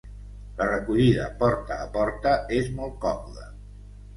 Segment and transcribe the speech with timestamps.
[0.61, 3.47] la recollida porta a porta és molt còmoda